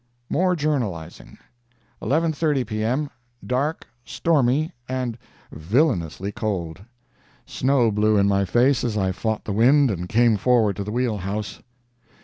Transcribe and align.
MORE 0.31 0.55
JOURNALIZING 0.55 1.37
"11: 2.01 2.33
30 2.33 2.63
P.M.—Dark, 2.63 3.85
stormy, 4.03 4.71
and 4.89 5.15
villainously 5.51 6.31
cold. 6.31 6.81
Snow 7.45 7.91
blew 7.91 8.17
in 8.17 8.27
my 8.27 8.43
face 8.43 8.83
as 8.83 8.97
I 8.97 9.11
fought 9.11 9.43
the 9.45 9.53
wind, 9.53 9.91
and 9.91 10.09
came 10.09 10.37
forward 10.37 10.75
to 10.77 10.83
the 10.83 10.91
wheelhouse. 10.91 11.61